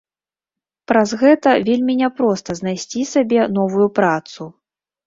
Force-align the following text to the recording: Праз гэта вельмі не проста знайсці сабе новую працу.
Праз 0.91 1.09
гэта 1.25 1.53
вельмі 1.69 1.93
не 2.01 2.09
проста 2.23 2.49
знайсці 2.63 3.09
сабе 3.15 3.49
новую 3.61 3.87
працу. 4.01 4.55